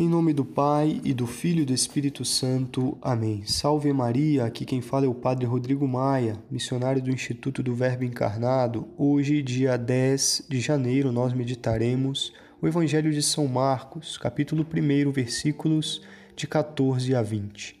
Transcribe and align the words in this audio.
Em 0.00 0.08
nome 0.08 0.32
do 0.32 0.44
Pai 0.44 1.00
e 1.02 1.12
do 1.12 1.26
Filho 1.26 1.62
e 1.62 1.64
do 1.64 1.74
Espírito 1.74 2.24
Santo. 2.24 2.96
Amém. 3.02 3.42
Salve 3.44 3.92
Maria, 3.92 4.44
aqui 4.44 4.64
quem 4.64 4.80
fala 4.80 5.06
é 5.06 5.08
o 5.08 5.12
Padre 5.12 5.44
Rodrigo 5.44 5.88
Maia, 5.88 6.38
missionário 6.48 7.02
do 7.02 7.10
Instituto 7.10 7.64
do 7.64 7.74
Verbo 7.74 8.04
Encarnado. 8.04 8.86
Hoje, 8.96 9.42
dia 9.42 9.76
10 9.76 10.44
de 10.48 10.60
janeiro, 10.60 11.10
nós 11.10 11.32
meditaremos 11.32 12.32
o 12.62 12.68
Evangelho 12.68 13.10
de 13.10 13.20
São 13.20 13.48
Marcos, 13.48 14.16
capítulo 14.16 14.64
1, 14.64 15.10
versículos 15.10 16.00
de 16.36 16.46
14 16.46 17.16
a 17.16 17.20
20. 17.20 17.74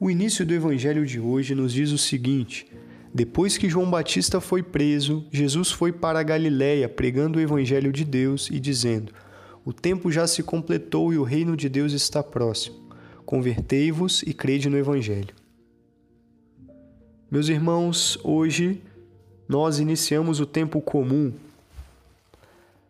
O 0.00 0.10
início 0.10 0.46
do 0.46 0.54
Evangelho 0.54 1.04
de 1.04 1.20
hoje 1.20 1.54
nos 1.54 1.74
diz 1.74 1.92
o 1.92 1.98
seguinte: 1.98 2.66
Depois 3.12 3.58
que 3.58 3.68
João 3.68 3.90
Batista 3.90 4.40
foi 4.40 4.62
preso, 4.62 5.26
Jesus 5.30 5.70
foi 5.70 5.92
para 5.92 6.18
a 6.18 6.22
Galiléia 6.22 6.88
pregando 6.88 7.38
o 7.38 7.42
Evangelho 7.42 7.92
de 7.92 8.06
Deus 8.06 8.48
e 8.50 8.58
dizendo: 8.58 9.12
o 9.68 9.72
tempo 9.74 10.10
já 10.10 10.26
se 10.26 10.42
completou 10.42 11.12
e 11.12 11.18
o 11.18 11.22
reino 11.22 11.54
de 11.54 11.68
Deus 11.68 11.92
está 11.92 12.22
próximo. 12.22 12.74
Convertei-vos 13.26 14.22
e 14.22 14.32
crede 14.32 14.66
no 14.70 14.78
Evangelho. 14.78 15.34
Meus 17.30 17.50
irmãos, 17.50 18.18
hoje 18.24 18.80
nós 19.46 19.78
iniciamos 19.78 20.40
o 20.40 20.46
tempo 20.46 20.80
comum. 20.80 21.34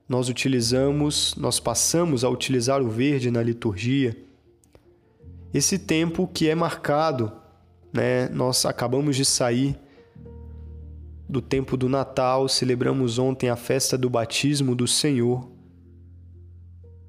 Nós 0.09 0.29
utilizamos, 0.29 1.35
nós 1.37 1.59
passamos 1.59 2.23
a 2.23 2.29
utilizar 2.29 2.81
o 2.81 2.89
verde 2.89 3.29
na 3.29 3.43
liturgia. 3.43 4.17
Esse 5.53 5.81
tempo 5.81 6.31
que 6.33 6.49
é 6.49 6.55
marcado, 6.55 7.33
né? 7.93 8.29
Nós 8.29 8.65
acabamos 8.65 9.17
de 9.17 9.25
sair 9.25 9.77
do 11.29 11.43
tempo 11.43 11.77
do 11.77 11.89
Natal, 11.89 12.49
celebramos 12.49 13.19
ontem 13.19 13.51
a 13.51 13.57
festa 13.57 13.99
do 13.99 14.09
batismo 14.09 14.77
do 14.77 14.87
Senhor. 14.87 15.58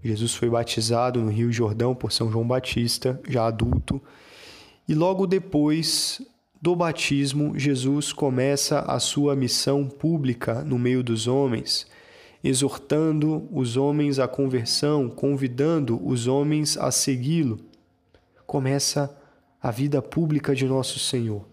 Jesus 0.03 0.33
foi 0.33 0.49
batizado 0.49 1.21
no 1.21 1.29
Rio 1.29 1.51
Jordão 1.51 1.93
por 1.93 2.11
São 2.11 2.31
João 2.31 2.47
Batista, 2.47 3.19
já 3.27 3.45
adulto, 3.45 4.01
e 4.87 4.95
logo 4.95 5.27
depois 5.27 6.21
do 6.61 6.75
batismo, 6.75 7.57
Jesus 7.57 8.11
começa 8.11 8.79
a 8.79 8.99
sua 8.99 9.33
missão 9.35 9.87
pública 9.87 10.61
no 10.61 10.77
meio 10.77 11.01
dos 11.01 11.25
homens, 11.25 11.87
exortando 12.43 13.47
os 13.51 13.77
homens 13.77 14.19
à 14.19 14.27
conversão, 14.27 15.09
convidando 15.09 16.05
os 16.05 16.27
homens 16.27 16.77
a 16.77 16.91
segui-lo. 16.91 17.59
Começa 18.45 19.15
a 19.61 19.71
vida 19.71 20.01
pública 20.01 20.53
de 20.53 20.65
nosso 20.65 20.99
Senhor, 20.99 21.45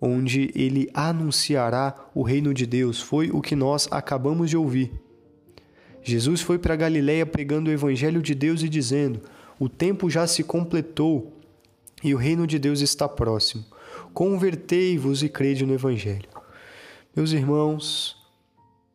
onde 0.00 0.50
ele 0.54 0.90
anunciará 0.92 1.94
o 2.14 2.22
reino 2.22 2.52
de 2.52 2.66
Deus. 2.66 3.00
Foi 3.00 3.30
o 3.30 3.40
que 3.40 3.56
nós 3.56 3.88
acabamos 3.90 4.50
de 4.50 4.56
ouvir. 4.56 4.92
Jesus 6.06 6.40
foi 6.40 6.56
para 6.56 6.76
Galiléia 6.76 7.26
pregando 7.26 7.68
o 7.68 7.72
evangelho 7.72 8.22
de 8.22 8.32
Deus 8.32 8.62
e 8.62 8.68
dizendo: 8.68 9.20
O 9.58 9.68
tempo 9.68 10.08
já 10.08 10.24
se 10.24 10.44
completou 10.44 11.36
e 12.00 12.14
o 12.14 12.16
reino 12.16 12.46
de 12.46 12.60
Deus 12.60 12.80
está 12.80 13.08
próximo. 13.08 13.64
Convertei-vos 14.14 15.24
e 15.24 15.28
crede 15.28 15.66
no 15.66 15.74
evangelho. 15.74 16.28
Meus 17.14 17.32
irmãos, 17.32 18.16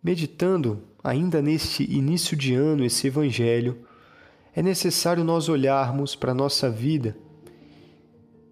meditando 0.02 0.84
ainda 1.04 1.42
neste 1.42 1.84
início 1.84 2.38
de 2.38 2.56
ano 2.56 2.86
esse 2.86 3.08
evangelho, 3.08 3.80
é 4.56 4.64
necessário 4.64 5.22
nós 5.22 5.50
olharmos 5.50 6.16
para 6.16 6.32
a 6.32 6.36
nossa 6.36 6.70
vida 6.70 7.18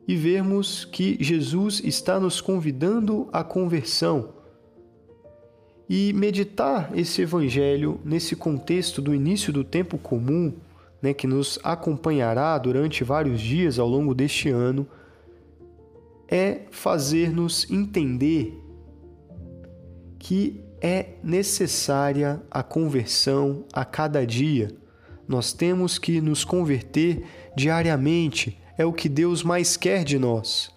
e 0.06 0.18
vermos 0.18 0.84
que 0.84 1.18
Jesus 1.22 1.82
está 1.82 2.20
nos 2.20 2.42
convidando 2.42 3.30
à 3.32 3.42
conversão 3.42 4.34
e 5.90 6.14
meditar 6.14 6.92
esse 6.96 7.24
evangelho 7.24 8.00
nesse 8.06 8.36
contexto 8.36 9.02
do 9.02 9.16
início 9.16 9.52
do 9.52 9.64
tempo 9.64 9.98
comum, 9.98 10.54
né, 11.02 11.16
que 11.16 11.26
nos 11.26 11.58
acompanhará 11.64 12.56
durante 12.60 13.04
vários 13.04 13.42
dias 13.42 13.80
ao 13.80 13.88
longo 13.88 14.14
deste 14.14 14.50
ano, 14.50 14.88
é 16.28 16.62
fazer-nos 16.70 17.70
entender 17.72 18.56
que 20.20 20.62
é 20.80 21.14
necessária 21.24 22.40
a 22.52 22.62
conversão 22.62 23.66
a 23.74 23.84
cada 23.84 24.28
dia. 24.28 24.70
Nós 25.28 25.52
temos 25.54 25.98
que 25.98 26.22
nos 26.22 26.44
converter 26.44 27.24
diariamente, 27.56 28.60
é 28.78 28.86
o 28.86 28.94
que 28.94 29.10
Deus 29.10 29.42
mais 29.42 29.76
quer 29.76 30.04
de 30.04 30.20
nós. 30.20 30.72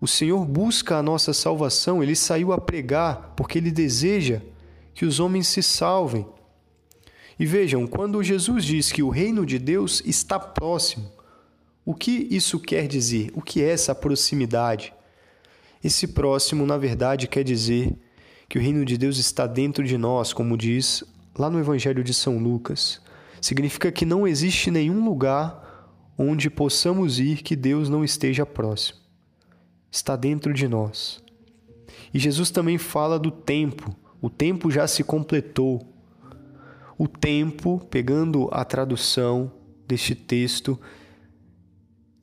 O 0.00 0.06
Senhor 0.06 0.44
busca 0.44 0.96
a 0.96 1.02
nossa 1.02 1.32
salvação, 1.32 2.02
ele 2.02 2.14
saiu 2.14 2.52
a 2.52 2.58
pregar 2.58 3.32
porque 3.36 3.58
ele 3.58 3.70
deseja 3.70 4.40
que 4.94 5.04
os 5.04 5.18
homens 5.18 5.48
se 5.48 5.60
salvem. 5.60 6.24
E 7.38 7.44
vejam, 7.44 7.86
quando 7.86 8.22
Jesus 8.22 8.64
diz 8.64 8.92
que 8.92 9.02
o 9.02 9.08
reino 9.08 9.44
de 9.44 9.58
Deus 9.58 10.00
está 10.06 10.38
próximo, 10.38 11.10
o 11.84 11.94
que 11.94 12.28
isso 12.30 12.60
quer 12.60 12.86
dizer? 12.86 13.32
O 13.34 13.42
que 13.42 13.60
é 13.60 13.70
essa 13.70 13.94
proximidade? 13.94 14.92
Esse 15.82 16.06
próximo, 16.08 16.64
na 16.64 16.76
verdade, 16.76 17.26
quer 17.26 17.42
dizer 17.42 17.92
que 18.48 18.58
o 18.58 18.62
reino 18.62 18.84
de 18.84 18.96
Deus 18.96 19.18
está 19.18 19.46
dentro 19.46 19.82
de 19.82 19.98
nós, 19.98 20.32
como 20.32 20.56
diz 20.56 21.02
lá 21.36 21.50
no 21.50 21.58
Evangelho 21.58 22.04
de 22.04 22.14
São 22.14 22.38
Lucas. 22.38 23.00
Significa 23.40 23.90
que 23.90 24.04
não 24.04 24.26
existe 24.26 24.70
nenhum 24.70 25.04
lugar 25.04 25.90
onde 26.16 26.50
possamos 26.50 27.18
ir 27.18 27.42
que 27.42 27.56
Deus 27.56 27.88
não 27.88 28.04
esteja 28.04 28.44
próximo 28.46 29.07
está 29.90 30.16
dentro 30.16 30.52
de 30.52 30.68
nós. 30.68 31.22
E 32.12 32.18
Jesus 32.18 32.50
também 32.50 32.78
fala 32.78 33.18
do 33.18 33.30
tempo. 33.30 33.94
O 34.20 34.28
tempo 34.30 34.70
já 34.70 34.86
se 34.86 35.04
completou. 35.04 35.86
O 36.96 37.06
tempo, 37.06 37.80
pegando 37.90 38.48
a 38.50 38.64
tradução 38.64 39.52
deste 39.86 40.14
texto, 40.14 40.78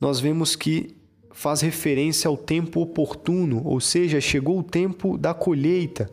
nós 0.00 0.20
vemos 0.20 0.54
que 0.54 0.94
faz 1.32 1.60
referência 1.60 2.28
ao 2.28 2.36
tempo 2.36 2.80
oportuno, 2.80 3.62
ou 3.64 3.80
seja, 3.80 4.20
chegou 4.20 4.58
o 4.58 4.62
tempo 4.62 5.16
da 5.18 5.34
colheita, 5.34 6.10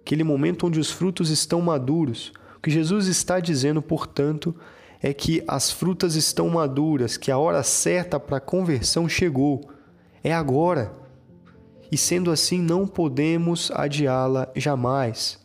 aquele 0.00 0.24
momento 0.24 0.66
onde 0.66 0.78
os 0.78 0.90
frutos 0.90 1.30
estão 1.30 1.60
maduros. 1.60 2.32
O 2.56 2.60
que 2.60 2.70
Jesus 2.70 3.06
está 3.06 3.40
dizendo, 3.40 3.80
portanto, 3.82 4.54
é 5.00 5.12
que 5.12 5.42
as 5.48 5.70
frutas 5.70 6.14
estão 6.14 6.48
maduras, 6.48 7.16
que 7.16 7.30
a 7.30 7.38
hora 7.38 7.62
certa 7.62 8.20
para 8.20 8.36
a 8.36 8.40
conversão 8.40 9.08
chegou 9.08 9.68
é 10.22 10.32
agora. 10.32 10.92
E 11.90 11.96
sendo 11.96 12.30
assim, 12.30 12.60
não 12.60 12.86
podemos 12.86 13.70
adiá-la 13.74 14.50
jamais. 14.56 15.38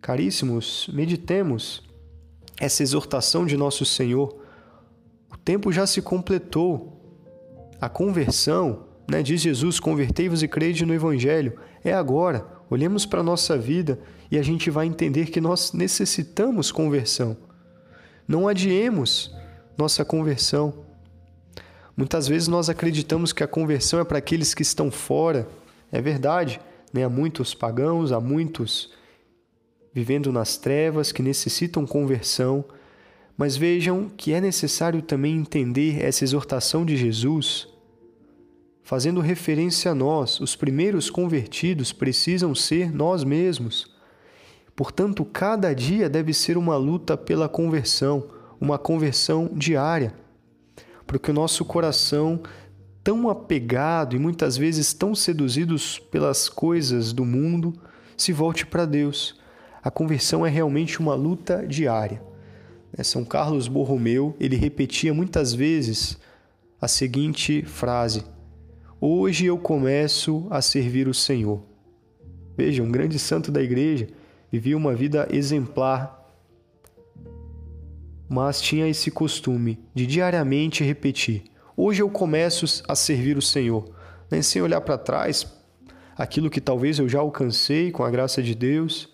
Caríssimos, 0.00 0.88
meditemos 0.92 1.82
essa 2.58 2.82
exortação 2.82 3.44
de 3.44 3.56
nosso 3.56 3.84
Senhor. 3.84 4.34
O 5.32 5.36
tempo 5.36 5.72
já 5.72 5.86
se 5.86 6.00
completou. 6.00 6.92
A 7.78 7.88
conversão, 7.88 8.86
né, 9.10 9.22
diz 9.22 9.42
Jesus: 9.42 9.78
convertei-vos 9.78 10.42
e 10.42 10.48
crede 10.48 10.86
no 10.86 10.94
Evangelho. 10.94 11.58
É 11.84 11.92
agora. 11.92 12.46
Olhemos 12.70 13.04
para 13.04 13.20
a 13.20 13.24
nossa 13.24 13.58
vida 13.58 13.98
e 14.30 14.38
a 14.38 14.42
gente 14.42 14.70
vai 14.70 14.86
entender 14.86 15.26
que 15.26 15.40
nós 15.40 15.72
necessitamos 15.72 16.72
conversão. 16.72 17.36
Não 18.26 18.48
adiemos 18.48 19.34
nossa 19.76 20.04
conversão. 20.04 20.85
Muitas 21.96 22.28
vezes 22.28 22.46
nós 22.46 22.68
acreditamos 22.68 23.32
que 23.32 23.42
a 23.42 23.48
conversão 23.48 23.98
é 23.98 24.04
para 24.04 24.18
aqueles 24.18 24.52
que 24.52 24.60
estão 24.60 24.90
fora. 24.90 25.48
É 25.90 25.98
verdade, 25.98 26.60
né? 26.92 27.04
há 27.04 27.08
muitos 27.08 27.54
pagãos, 27.54 28.12
há 28.12 28.20
muitos 28.20 28.92
vivendo 29.94 30.30
nas 30.30 30.58
trevas 30.58 31.10
que 31.10 31.22
necessitam 31.22 31.86
conversão. 31.86 32.62
Mas 33.34 33.56
vejam 33.56 34.10
que 34.14 34.34
é 34.34 34.42
necessário 34.42 35.00
também 35.00 35.36
entender 35.36 36.04
essa 36.04 36.22
exortação 36.22 36.84
de 36.84 36.96
Jesus, 36.98 37.66
fazendo 38.82 39.20
referência 39.20 39.90
a 39.90 39.94
nós. 39.94 40.38
Os 40.38 40.54
primeiros 40.54 41.08
convertidos 41.08 41.92
precisam 41.94 42.54
ser 42.54 42.94
nós 42.94 43.24
mesmos. 43.24 43.90
Portanto, 44.74 45.24
cada 45.24 45.74
dia 45.74 46.10
deve 46.10 46.34
ser 46.34 46.58
uma 46.58 46.76
luta 46.76 47.16
pela 47.16 47.48
conversão, 47.48 48.28
uma 48.60 48.78
conversão 48.78 49.50
diária 49.54 50.25
para 51.06 51.18
que 51.18 51.30
o 51.30 51.34
nosso 51.34 51.64
coração, 51.64 52.42
tão 53.02 53.28
apegado 53.28 54.16
e 54.16 54.18
muitas 54.18 54.56
vezes 54.56 54.92
tão 54.92 55.14
seduzidos 55.14 55.98
pelas 55.98 56.48
coisas 56.48 57.12
do 57.12 57.24
mundo, 57.24 57.72
se 58.16 58.32
volte 58.32 58.66
para 58.66 58.84
Deus. 58.84 59.38
A 59.82 59.90
conversão 59.90 60.44
é 60.44 60.50
realmente 60.50 60.98
uma 60.98 61.14
luta 61.14 61.64
diária. 61.66 62.20
Né, 62.96 63.04
São 63.04 63.24
Carlos 63.24 63.68
Borromeu, 63.68 64.34
ele 64.40 64.56
repetia 64.56 65.14
muitas 65.14 65.54
vezes 65.54 66.18
a 66.80 66.88
seguinte 66.88 67.62
frase: 67.62 68.24
Hoje 69.00 69.46
eu 69.46 69.56
começo 69.56 70.46
a 70.50 70.60
servir 70.60 71.06
o 71.06 71.14
Senhor. 71.14 71.62
Veja, 72.56 72.82
um 72.82 72.90
grande 72.90 73.18
santo 73.18 73.52
da 73.52 73.62
igreja 73.62 74.08
vivia 74.50 74.76
uma 74.76 74.94
vida 74.94 75.28
exemplar 75.30 76.25
mas 78.28 78.60
tinha 78.60 78.88
esse 78.88 79.10
costume 79.10 79.78
de 79.94 80.06
diariamente 80.06 80.82
repetir: 80.82 81.44
Hoje 81.76 82.02
eu 82.02 82.10
começo 82.10 82.82
a 82.88 82.94
servir 82.94 83.36
o 83.36 83.42
Senhor. 83.42 83.94
Nem 84.30 84.42
sem 84.42 84.60
olhar 84.60 84.80
para 84.80 84.98
trás, 84.98 85.46
aquilo 86.16 86.50
que 86.50 86.60
talvez 86.60 86.98
eu 86.98 87.08
já 87.08 87.20
alcancei 87.20 87.92
com 87.92 88.02
a 88.02 88.10
graça 88.10 88.42
de 88.42 88.54
Deus, 88.54 89.08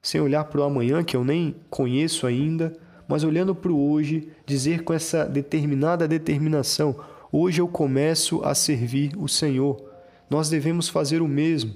sem 0.00 0.20
olhar 0.20 0.44
para 0.44 0.60
o 0.60 0.64
amanhã 0.64 1.02
que 1.02 1.16
eu 1.16 1.24
nem 1.24 1.56
conheço 1.68 2.26
ainda, 2.26 2.72
mas 3.06 3.24
olhando 3.24 3.54
para 3.54 3.70
o 3.70 3.90
hoje, 3.90 4.30
dizer 4.46 4.82
com 4.82 4.94
essa 4.94 5.24
determinada 5.24 6.08
determinação: 6.08 6.96
hoje 7.30 7.60
eu 7.60 7.68
começo 7.68 8.42
a 8.44 8.54
servir 8.54 9.12
o 9.18 9.28
Senhor. 9.28 9.92
Nós 10.30 10.48
devemos 10.48 10.88
fazer 10.88 11.20
o 11.20 11.28
mesmo, 11.28 11.74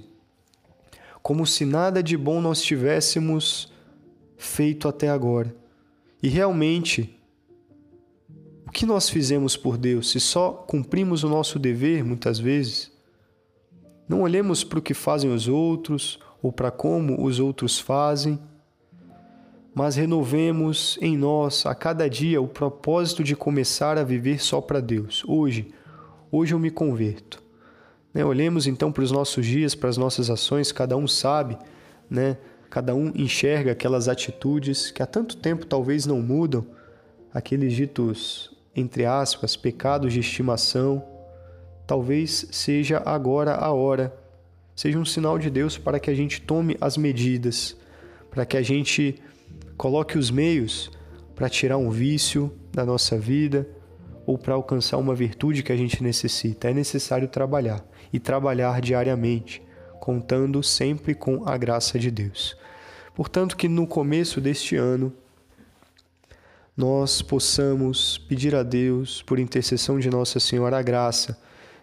como 1.21 1.45
se 1.45 1.65
nada 1.65 2.01
de 2.01 2.17
bom 2.17 2.41
nós 2.41 2.61
tivéssemos 2.61 3.71
feito 4.37 4.87
até 4.87 5.09
agora. 5.09 5.53
E 6.21 6.27
realmente, 6.27 7.17
o 8.67 8.71
que 8.71 8.85
nós 8.85 9.09
fizemos 9.09 9.55
por 9.55 9.77
Deus, 9.77 10.11
se 10.11 10.19
só 10.19 10.51
cumprimos 10.51 11.23
o 11.23 11.29
nosso 11.29 11.57
dever 11.57 12.03
muitas 12.03 12.39
vezes? 12.39 12.91
Não 14.07 14.21
olhemos 14.21 14.63
para 14.63 14.79
o 14.79 14.81
que 14.81 14.93
fazem 14.93 15.31
os 15.31 15.47
outros 15.47 16.19
ou 16.41 16.51
para 16.51 16.71
como 16.71 17.23
os 17.23 17.39
outros 17.39 17.79
fazem 17.79 18.39
mas 19.79 19.95
renovemos 19.95 20.97
em 21.01 21.15
nós 21.15 21.65
a 21.65 21.73
cada 21.73 22.09
dia 22.09 22.41
o 22.41 22.47
propósito 22.49 23.23
de 23.23 23.35
começar 23.35 23.97
a 23.97 24.03
viver 24.03 24.41
só 24.41 24.59
para 24.59 24.79
Deus. 24.79 25.23
Hoje, 25.25 25.71
hoje 26.31 26.53
eu 26.53 26.59
me 26.59 26.69
converto. 26.69 27.41
Né? 28.13 28.25
Olhemos 28.25 28.67
então 28.67 28.91
para 28.91 29.03
os 29.03 29.11
nossos 29.11 29.45
dias, 29.45 29.75
para 29.75 29.89
as 29.89 29.95
nossas 29.95 30.29
ações, 30.29 30.71
cada 30.71 30.97
um 30.97 31.07
sabe, 31.07 31.57
né? 32.09 32.37
Cada 32.69 32.93
um 32.95 33.11
enxerga 33.15 33.71
aquelas 33.71 34.07
atitudes 34.07 34.91
que 34.91 35.01
há 35.01 35.05
tanto 35.05 35.37
tempo 35.37 35.65
talvez 35.65 36.05
não 36.05 36.21
mudam, 36.21 36.65
aqueles 37.33 37.73
ditos, 37.73 38.55
entre 38.75 39.05
aspas, 39.05 39.55
pecados 39.55 40.13
de 40.13 40.19
estimação. 40.19 41.03
Talvez 41.87 42.47
seja 42.51 43.01
agora 43.05 43.55
a 43.55 43.71
hora, 43.71 44.15
seja 44.75 44.99
um 44.99 45.05
sinal 45.05 45.39
de 45.39 45.49
Deus 45.49 45.77
para 45.77 45.99
que 45.99 46.09
a 46.09 46.13
gente 46.13 46.41
tome 46.41 46.77
as 46.79 46.97
medidas, 46.97 47.75
para 48.29 48.45
que 48.45 48.55
a 48.55 48.61
gente 48.61 49.21
Coloque 49.79 50.17
os 50.17 50.29
meios 50.29 50.91
para 51.33 51.47
tirar 51.47 51.77
um 51.77 51.89
vício 51.89 52.53
da 52.69 52.85
nossa 52.85 53.17
vida 53.17 53.65
ou 54.25 54.37
para 54.37 54.53
alcançar 54.53 54.97
uma 54.97 55.15
virtude 55.15 55.63
que 55.63 55.71
a 55.71 55.75
gente 55.77 56.03
necessita. 56.03 56.69
É 56.69 56.73
necessário 56.73 57.29
trabalhar 57.29 57.81
e 58.11 58.19
trabalhar 58.19 58.81
diariamente, 58.81 59.61
contando 59.99 60.63
sempre 60.63 61.13
com 61.13 61.47
a 61.47 61.57
graça 61.57 61.99
de 61.99 62.09
Deus. 62.09 62.55
Portanto, 63.13 63.57
que 63.57 63.67
no 63.67 63.85
começo 63.85 64.39
deste 64.39 64.75
ano 64.75 65.13
nós 66.75 67.21
possamos 67.21 68.17
pedir 68.17 68.55
a 68.55 68.63
Deus, 68.63 69.21
por 69.21 69.37
intercessão 69.37 69.99
de 69.99 70.09
Nossa 70.09 70.39
Senhora, 70.39 70.77
a 70.77 70.81
graça 70.81 71.37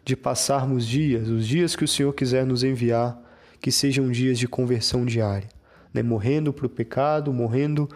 de 0.04 0.16
passarmos 0.16 0.86
dias, 0.86 1.28
os 1.28 1.46
dias 1.46 1.76
que 1.76 1.84
o 1.84 1.88
Senhor 1.88 2.12
quiser 2.14 2.46
nos 2.46 2.64
enviar, 2.64 3.20
que 3.60 3.70
sejam 3.70 4.10
dias 4.10 4.38
de 4.38 4.48
conversão 4.48 5.04
diária 5.04 5.48
né? 5.96 6.02
morrendo 6.02 6.52
para 6.52 6.66
o 6.66 6.70
pecado, 6.70 7.32
morrendo 7.32 7.88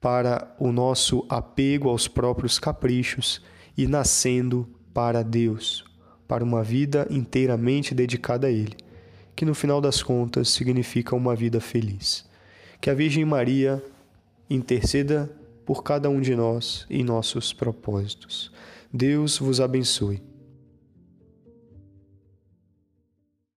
para 0.00 0.54
o 0.58 0.72
nosso 0.72 1.24
apego 1.28 1.88
aos 1.88 2.08
próprios 2.08 2.58
caprichos 2.58 3.40
e 3.76 3.86
nascendo 3.86 4.68
para 4.92 5.22
Deus, 5.22 5.84
para 6.26 6.42
uma 6.42 6.62
vida 6.62 7.06
inteiramente 7.10 7.94
dedicada 7.94 8.48
a 8.48 8.50
Ele, 8.50 8.76
que 9.38 9.44
no 9.44 9.54
final 9.54 9.80
das 9.80 10.02
contas 10.02 10.48
significa 10.48 11.14
uma 11.14 11.32
vida 11.32 11.60
feliz. 11.60 12.28
Que 12.80 12.90
a 12.90 12.94
Virgem 12.94 13.24
Maria 13.24 13.80
interceda 14.50 15.30
por 15.64 15.84
cada 15.84 16.10
um 16.10 16.20
de 16.20 16.34
nós 16.34 16.84
em 16.90 17.04
nossos 17.04 17.52
propósitos. 17.52 18.50
Deus 18.92 19.38
vos 19.38 19.60
abençoe. 19.60 20.20